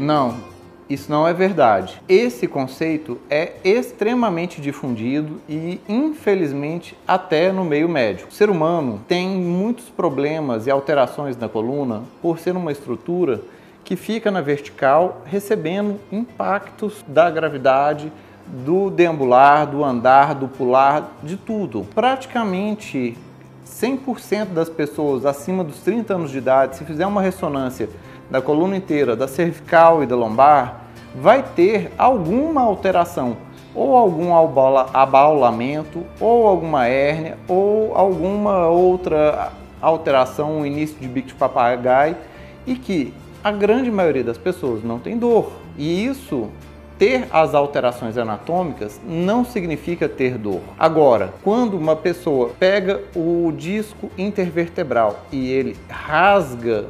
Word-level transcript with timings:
Não, 0.00 0.36
isso 0.88 1.12
não 1.12 1.28
é 1.28 1.34
verdade. 1.34 2.00
Esse 2.08 2.46
conceito 2.46 3.18
é 3.28 3.52
extremamente 3.62 4.58
difundido 4.58 5.38
e, 5.46 5.78
infelizmente, 5.86 6.96
até 7.06 7.52
no 7.52 7.66
meio 7.66 7.86
médico. 7.86 8.30
O 8.30 8.32
ser 8.32 8.48
humano 8.48 9.02
tem 9.06 9.28
muitos 9.28 9.90
problemas 9.90 10.66
e 10.66 10.70
alterações 10.70 11.36
na 11.36 11.50
coluna 11.50 12.02
por 12.22 12.38
ser 12.38 12.56
uma 12.56 12.72
estrutura 12.72 13.42
que 13.84 13.94
fica 13.94 14.30
na 14.30 14.40
vertical 14.40 15.20
recebendo 15.26 16.00
impactos 16.10 17.04
da 17.06 17.30
gravidade, 17.30 18.10
do 18.46 18.88
deambular, 18.88 19.66
do 19.66 19.84
andar, 19.84 20.34
do 20.34 20.48
pular, 20.48 21.12
de 21.22 21.36
tudo. 21.36 21.86
Praticamente 21.94 23.18
100% 23.66 24.46
das 24.46 24.68
pessoas 24.68 25.24
acima 25.24 25.62
dos 25.62 25.80
30 25.80 26.14
anos 26.14 26.30
de 26.30 26.38
idade, 26.38 26.76
se 26.76 26.84
fizer 26.84 27.06
uma 27.06 27.22
ressonância 27.22 27.88
da 28.30 28.40
coluna 28.40 28.76
inteira, 28.76 29.16
da 29.16 29.26
cervical 29.26 30.02
e 30.02 30.06
da 30.06 30.16
lombar, 30.16 30.84
vai 31.14 31.42
ter 31.42 31.92
alguma 31.98 32.62
alteração, 32.62 33.36
ou 33.74 33.96
algum 33.96 34.32
abaulamento, 34.92 36.04
ou 36.20 36.46
alguma 36.46 36.86
hérnia, 36.86 37.38
ou 37.48 37.94
alguma 37.94 38.68
outra 38.68 39.52
alteração, 39.80 40.58
um 40.58 40.66
início 40.66 40.96
de 41.00 41.08
bico 41.08 41.28
de 41.28 41.34
papagaio, 41.34 42.16
e 42.66 42.74
que 42.74 43.14
a 43.42 43.50
grande 43.50 43.90
maioria 43.90 44.22
das 44.22 44.38
pessoas 44.38 44.84
não 44.84 44.98
tem 44.98 45.16
dor. 45.18 45.52
E 45.78 46.04
isso 46.04 46.48
ter 47.00 47.26
as 47.30 47.54
alterações 47.54 48.18
anatômicas 48.18 49.00
não 49.08 49.42
significa 49.42 50.06
ter 50.06 50.36
dor. 50.36 50.60
Agora, 50.78 51.32
quando 51.42 51.78
uma 51.78 51.96
pessoa 51.96 52.50
pega 52.60 53.00
o 53.16 53.50
disco 53.56 54.10
intervertebral 54.18 55.24
e 55.32 55.50
ele 55.50 55.78
rasga 55.88 56.84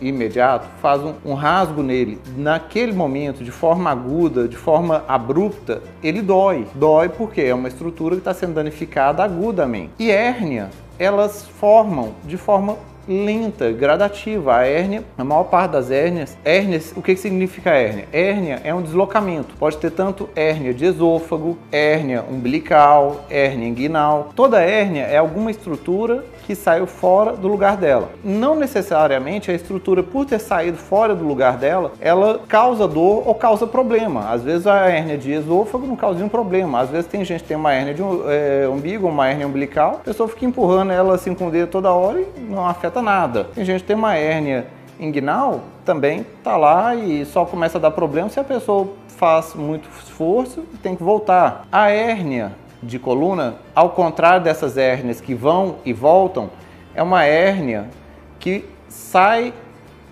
imediato, 0.00 0.66
faz 0.80 1.02
um, 1.02 1.12
um, 1.22 1.34
rasgo 1.34 1.82
nele, 1.82 2.18
naquele 2.38 2.92
momento, 2.92 3.44
de 3.44 3.50
forma 3.50 3.90
aguda, 3.90 4.48
de 4.48 4.56
forma 4.56 5.04
abrupta, 5.06 5.82
ele 6.02 6.22
dói. 6.22 6.66
Dói 6.74 7.10
porque 7.10 7.42
é 7.42 7.54
uma 7.54 7.68
estrutura 7.68 8.14
que 8.14 8.22
está 8.22 8.32
sendo 8.32 8.54
danificada 8.54 9.22
agudamente. 9.22 9.90
E 9.98 10.10
hérnia, 10.10 10.70
elas 10.98 11.46
formam 11.46 12.14
de 12.24 12.38
forma 12.38 12.78
lenta, 13.10 13.72
gradativa. 13.72 14.56
A 14.56 14.66
hérnia, 14.66 15.04
a 15.18 15.24
maior 15.24 15.44
parte 15.44 15.72
das 15.72 15.90
hérnias, 15.90 16.38
hérnias, 16.44 16.92
o 16.96 17.02
que 17.02 17.16
significa 17.16 17.70
hérnia? 17.70 18.06
Hérnia 18.12 18.60
é 18.62 18.72
um 18.72 18.80
deslocamento. 18.80 19.56
Pode 19.58 19.78
ter 19.78 19.90
tanto 19.90 20.30
hérnia 20.36 20.72
de 20.72 20.86
esôfago, 20.86 21.58
hérnia 21.72 22.22
umbilical, 22.22 23.24
hérnia 23.28 23.68
inguinal. 23.68 24.30
Toda 24.36 24.62
hérnia 24.62 25.02
é 25.02 25.16
alguma 25.16 25.50
estrutura 25.50 26.24
que 26.50 26.56
saiu 26.56 26.84
fora 26.84 27.34
do 27.36 27.46
lugar 27.46 27.76
dela. 27.76 28.10
Não 28.24 28.56
necessariamente 28.56 29.52
a 29.52 29.54
estrutura, 29.54 30.02
por 30.02 30.26
ter 30.26 30.40
saído 30.40 30.76
fora 30.76 31.14
do 31.14 31.24
lugar 31.24 31.56
dela, 31.56 31.92
ela 32.00 32.40
causa 32.48 32.88
dor 32.88 33.22
ou 33.24 33.36
causa 33.36 33.68
problema. 33.68 34.28
Às 34.30 34.42
vezes 34.42 34.66
a 34.66 34.88
hérnia 34.88 35.16
de 35.16 35.30
esôfago 35.30 35.86
não 35.86 35.94
causa 35.94 36.16
nenhum 36.16 36.28
problema. 36.28 36.80
Às 36.80 36.90
vezes 36.90 37.06
tem 37.06 37.24
gente 37.24 37.42
que 37.42 37.48
tem 37.48 37.56
uma 37.56 37.72
hérnia 37.72 37.94
de 37.94 38.02
é, 38.02 38.68
umbigo, 38.68 39.06
uma 39.06 39.28
hérnia 39.28 39.46
umbilical, 39.46 40.00
a 40.00 40.04
pessoa 40.04 40.28
fica 40.28 40.44
empurrando 40.44 40.90
ela 40.90 41.14
assim 41.14 41.36
com 41.36 41.46
o 41.46 41.50
dedo 41.52 41.68
toda 41.68 41.92
hora 41.92 42.20
e 42.20 42.40
não 42.40 42.66
afeta 42.66 43.00
nada. 43.00 43.44
Tem 43.54 43.64
gente 43.64 43.82
que 43.82 43.86
tem 43.86 43.96
uma 43.96 44.16
hérnia 44.16 44.66
inguinal, 44.98 45.60
também 45.84 46.26
tá 46.42 46.56
lá 46.56 46.96
e 46.96 47.24
só 47.26 47.44
começa 47.44 47.78
a 47.78 47.80
dar 47.80 47.92
problema 47.92 48.28
se 48.28 48.40
a 48.40 48.44
pessoa 48.44 48.88
faz 49.06 49.54
muito 49.54 49.88
esforço 50.02 50.64
e 50.74 50.76
tem 50.78 50.96
que 50.96 51.02
voltar. 51.04 51.64
A 51.70 51.90
hérnia 51.90 52.50
de 52.82 52.98
coluna, 52.98 53.56
ao 53.74 53.90
contrário 53.90 54.42
dessas 54.42 54.76
hérnias 54.76 55.20
que 55.20 55.34
vão 55.34 55.76
e 55.84 55.92
voltam, 55.92 56.50
é 56.94 57.02
uma 57.02 57.24
hérnia 57.24 57.88
que 58.38 58.64
sai 58.88 59.52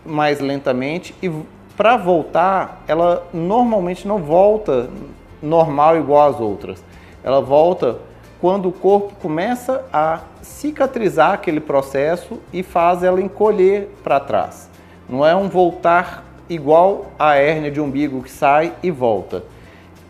mais 0.05 0.41
lentamente 0.41 1.15
e 1.23 1.31
para 1.77 1.97
voltar, 1.97 2.83
ela 2.89 3.27
normalmente 3.33 4.07
não 4.07 4.19
volta 4.19 4.91
normal 5.41 5.97
igual 5.97 6.29
às 6.29 6.41
outras. 6.41 6.83
Ela 7.23 7.41
volta 7.41 7.99
quando 8.41 8.69
o 8.69 8.73
corpo 8.73 9.15
começa 9.23 9.85
a 9.93 10.21
cicatrizar 10.43 11.35
aquele 11.35 11.61
processo 11.61 12.41
e 12.53 12.65
faz 12.65 13.05
ela 13.05 13.21
encolher 13.21 13.95
para 14.03 14.19
trás. 14.19 14.69
Não 15.09 15.25
é 15.25 15.37
um 15.37 15.49
voltar 15.49 16.25
igual 16.49 17.07
a 17.19 17.37
hérnia 17.37 17.71
de 17.71 17.81
umbigo 17.81 18.23
que 18.23 18.31
sai 18.31 18.73
e 18.83 18.91
volta. 18.91 19.45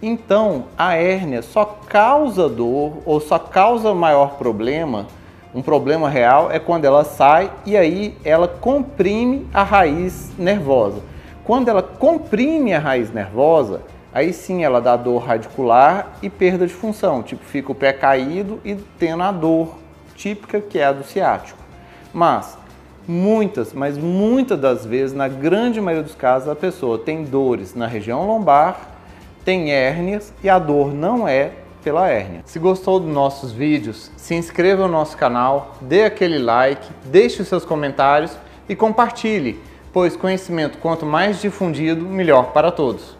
Então, 0.00 0.66
a 0.76 0.94
hérnia 0.94 1.42
só 1.42 1.64
causa 1.64 2.48
dor 2.48 3.02
ou 3.04 3.20
só 3.20 3.38
causa 3.38 3.92
maior 3.94 4.34
problema, 4.34 5.06
um 5.52 5.60
problema 5.60 6.08
real, 6.08 6.52
é 6.52 6.58
quando 6.60 6.84
ela 6.84 7.02
sai 7.02 7.50
e 7.66 7.76
aí 7.76 8.16
ela 8.24 8.46
comprime 8.46 9.46
a 9.52 9.64
raiz 9.64 10.30
nervosa. 10.38 11.00
Quando 11.42 11.68
ela 11.68 11.82
comprime 11.82 12.72
a 12.74 12.78
raiz 12.78 13.12
nervosa, 13.12 13.80
aí 14.12 14.32
sim 14.32 14.62
ela 14.62 14.80
dá 14.80 14.96
dor 14.96 15.18
radicular 15.24 16.12
e 16.22 16.30
perda 16.30 16.66
de 16.66 16.72
função, 16.72 17.22
tipo 17.22 17.44
fica 17.44 17.72
o 17.72 17.74
pé 17.74 17.92
caído 17.92 18.60
e 18.64 18.76
tendo 18.98 19.22
a 19.22 19.32
dor 19.32 19.78
típica 20.14 20.60
que 20.60 20.78
é 20.78 20.84
a 20.84 20.92
do 20.92 21.02
ciático. 21.02 21.58
Mas 22.12 22.56
muitas, 23.06 23.72
mas 23.72 23.98
muitas 23.98 24.60
das 24.60 24.86
vezes, 24.86 25.16
na 25.16 25.26
grande 25.26 25.80
maioria 25.80 26.04
dos 26.04 26.14
casos, 26.14 26.48
a 26.48 26.54
pessoa 26.54 26.98
tem 26.98 27.24
dores 27.24 27.74
na 27.74 27.86
região 27.86 28.26
lombar, 28.26 28.97
tem 29.48 29.72
hérnias 29.72 30.30
e 30.44 30.50
a 30.50 30.58
dor 30.58 30.92
não 30.92 31.26
é 31.26 31.52
pela 31.82 32.06
hérnia. 32.06 32.42
Se 32.44 32.58
gostou 32.58 33.00
dos 33.00 33.10
nossos 33.10 33.50
vídeos, 33.50 34.10
se 34.14 34.34
inscreva 34.34 34.82
no 34.82 34.92
nosso 34.92 35.16
canal, 35.16 35.74
dê 35.80 36.04
aquele 36.04 36.38
like, 36.38 36.86
deixe 37.06 37.40
os 37.40 37.48
seus 37.48 37.64
comentários 37.64 38.36
e 38.68 38.76
compartilhe, 38.76 39.58
pois 39.90 40.14
conhecimento 40.14 40.76
quanto 40.76 41.06
mais 41.06 41.40
difundido, 41.40 42.04
melhor 42.04 42.52
para 42.52 42.70
todos. 42.70 43.17